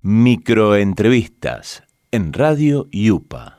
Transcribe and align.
Microentrevistas 0.00 1.82
en 2.12 2.32
Radio 2.32 2.86
Yupa. 2.92 3.58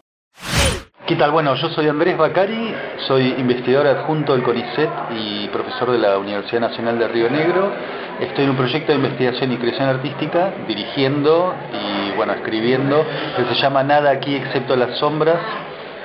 ¿Qué 1.05 1.17
tal? 1.17 1.31
Bueno, 1.31 1.53
yo 1.55 1.67
soy 1.69 1.89
Andrés 1.89 2.17
Bacari, 2.17 2.73
soy 3.07 3.35
investigador 3.37 3.87
adjunto 3.87 4.31
del 4.31 4.43
CONICET 4.43 4.89
y 5.17 5.49
profesor 5.49 5.91
de 5.91 5.97
la 5.97 6.17
Universidad 6.17 6.61
Nacional 6.61 6.97
de 6.97 7.09
Río 7.09 7.29
Negro. 7.29 7.73
Estoy 8.21 8.45
en 8.45 8.51
un 8.51 8.55
proyecto 8.55 8.93
de 8.93 8.99
investigación 8.99 9.51
y 9.51 9.57
creación 9.57 9.89
artística, 9.89 10.53
dirigiendo 10.65 11.53
y 11.73 12.15
bueno, 12.15 12.31
escribiendo, 12.31 13.05
que 13.35 13.43
se 13.53 13.61
llama 13.61 13.83
Nada 13.83 14.11
aquí 14.11 14.33
excepto 14.33 14.77
las 14.77 14.97
sombras, 14.97 15.41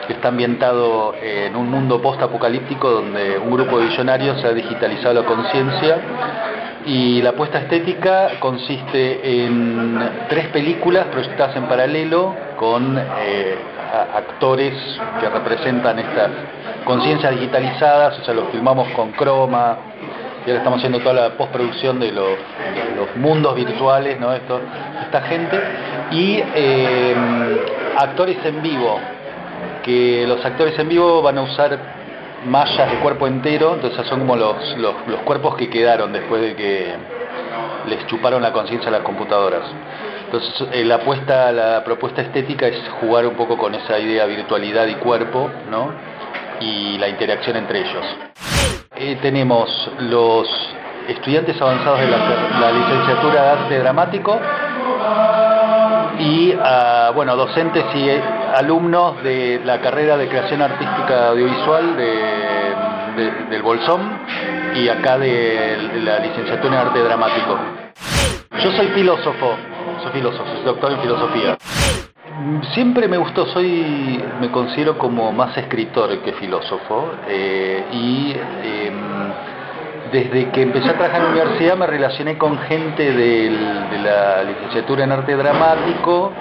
que 0.08 0.14
está 0.14 0.28
ambientado 0.28 1.14
en 1.14 1.54
un 1.54 1.70
mundo 1.70 2.02
post-apocalíptico 2.02 2.90
donde 2.90 3.38
un 3.38 3.52
grupo 3.52 3.78
de 3.78 3.86
visionarios 3.86 4.40
se 4.40 4.48
ha 4.48 4.52
digitalizado 4.52 5.14
la 5.14 5.24
conciencia 5.24 6.53
y 6.86 7.22
la 7.22 7.30
apuesta 7.30 7.60
estética 7.60 8.32
consiste 8.40 9.44
en 9.44 9.98
tres 10.28 10.48
películas 10.48 11.06
proyectadas 11.06 11.56
en 11.56 11.64
paralelo 11.64 12.34
con 12.56 12.98
eh, 12.98 13.56
actores 14.14 14.74
que 15.20 15.28
representan 15.28 15.98
estas 15.98 16.30
conciencias 16.84 17.32
digitalizadas, 17.32 18.18
o 18.18 18.24
sea, 18.24 18.34
los 18.34 18.48
filmamos 18.50 18.88
con 18.88 19.12
croma, 19.12 19.78
y 20.44 20.50
ahora 20.50 20.58
estamos 20.58 20.78
haciendo 20.78 21.00
toda 21.00 21.14
la 21.14 21.30
postproducción 21.36 21.98
de 21.98 22.12
los, 22.12 22.36
mundos 23.16 23.54
virtuales, 23.54 24.20
¿no? 24.20 24.32
Esto, 24.32 24.60
esta 25.02 25.22
gente, 25.22 25.58
y 26.10 26.42
eh, 26.54 27.14
actores 27.96 28.38
en 28.44 28.62
vivo, 28.62 28.98
que 29.82 30.26
los 30.26 30.44
actores 30.44 30.78
en 30.78 30.88
vivo 30.88 31.22
van 31.22 31.38
a 31.38 31.42
usar 31.42 31.78
mallas 32.44 32.90
de 32.90 32.98
cuerpo 32.98 33.26
entero, 33.26 33.74
entonces 33.74 34.06
son 34.06 34.20
como 34.20 34.36
los, 34.36 34.76
los, 34.78 34.94
cuerpos 35.24 35.56
que 35.56 35.68
quedaron 35.68 36.12
después 36.12 36.42
de 36.42 36.54
que 36.54 36.94
les 37.86 38.06
chuparon 38.06 38.42
la 38.42 38.52
conciencia 38.52 38.88
a 38.88 38.92
las 38.92 39.02
computadoras. 39.02 39.62
Entonces 40.26 40.68
eh, 40.72 40.84
la, 40.84 40.96
apuesta, 40.96 41.52
la 41.52 41.84
propuesta 41.84 42.22
estética 42.22 42.66
es 42.66 42.76
jugar 43.00 43.26
un 43.26 43.34
poco 43.34 43.56
con 43.56 43.74
esa 43.74 43.98
idea 43.98 44.26
de 44.26 44.36
virtualidad 44.36 44.86
y 44.86 44.94
cuerpo, 44.94 45.50
¿no? 45.70 45.92
Y 46.60 46.98
la 46.98 47.08
interacción 47.08 47.56
entre 47.56 47.80
ellos. 47.80 48.04
Eh, 48.96 49.18
tenemos 49.20 49.90
los 49.98 50.48
estudiantes 51.08 51.60
avanzados 51.60 52.00
de 52.00 52.08
la, 52.08 52.72
licenciatura 52.72 53.42
de 53.42 53.48
arte 53.50 53.78
dramático 53.78 54.40
y 56.18 56.54
ah, 56.58 57.12
bueno, 57.14 57.36
docentes 57.36 57.84
y 57.94 58.08
alumnos 58.54 59.22
de 59.22 59.60
la 59.64 59.80
carrera 59.80 60.16
de 60.16 60.28
creación 60.28 60.62
artística 60.62 61.28
audiovisual 61.28 61.96
del 61.96 63.62
Bolsón 63.62 64.18
y 64.74 64.88
acá 64.88 65.18
de 65.18 66.00
la 66.02 66.18
licenciatura 66.18 66.80
en 66.82 66.86
arte 66.88 67.00
dramático. 67.00 67.58
Yo 68.62 68.72
soy 68.72 68.88
filósofo, 68.88 69.56
soy 70.02 70.12
filósofo, 70.12 70.46
soy 70.54 70.64
doctor 70.64 70.92
en 70.92 71.00
filosofía. 71.00 71.58
Siempre 72.72 73.08
me 73.08 73.16
gustó, 73.16 73.46
soy, 73.46 74.22
me 74.40 74.50
considero 74.50 74.98
como 74.98 75.32
más 75.32 75.56
escritor 75.56 76.18
que 76.22 76.32
filósofo 76.32 77.12
eh, 77.28 77.84
y 77.92 78.32
em, 78.62 79.32
desde 80.14 80.48
que 80.50 80.62
empecé 80.62 80.90
a 80.90 80.92
trabajar 80.92 81.22
en 81.22 81.24
la 81.24 81.32
universidad 81.32 81.76
me 81.76 81.88
relacioné 81.88 82.38
con 82.38 82.56
gente 82.56 83.12
de 83.12 83.50
la 84.00 84.44
licenciatura 84.44 85.02
en 85.02 85.10
arte 85.10 85.34
dramático, 85.34 86.32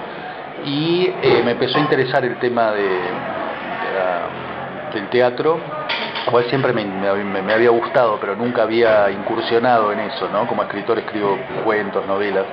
y 0.64 1.12
eh, 1.22 1.42
me 1.44 1.50
empezó 1.52 1.78
a 1.78 1.80
interesar 1.80 2.24
el 2.24 2.36
tema 2.38 2.70
de, 2.70 2.88
del 4.94 5.08
teatro, 5.08 5.58
cual 6.30 6.44
siempre 6.44 6.72
me, 6.72 6.84
me, 6.84 7.52
había 7.52 7.70
gustado, 7.70 8.18
pero 8.20 8.36
nunca 8.36 8.62
había 8.62 9.10
incursionado 9.10 9.92
en 9.92 10.00
eso, 10.00 10.28
¿no? 10.28 10.46
Como 10.46 10.62
escritor 10.62 11.00
escribo 11.00 11.36
cuentos, 11.64 12.06
novelas. 12.06 12.46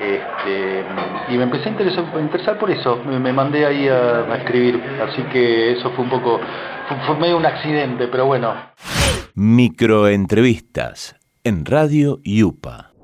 Este, 0.00 0.84
y 1.28 1.36
me 1.36 1.42
empecé 1.42 1.70
a 1.70 1.72
interesar, 1.72 2.56
por 2.58 2.70
eso, 2.70 3.02
me, 3.04 3.32
mandé 3.32 3.66
ahí 3.66 3.88
a, 3.88 4.32
escribir, 4.36 4.80
así 5.08 5.22
que 5.24 5.72
eso 5.72 5.90
fue 5.90 6.04
un 6.04 6.10
poco, 6.10 6.40
fue 7.04 7.16
medio 7.16 7.36
un 7.36 7.46
accidente, 7.46 8.06
pero 8.06 8.26
bueno. 8.26 8.54
Microentrevistas 9.38 11.14
en 11.44 11.66
Radio 11.66 12.22
Yupa. 12.24 12.95